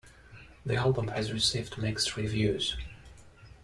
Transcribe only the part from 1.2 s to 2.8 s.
received mixed reviews.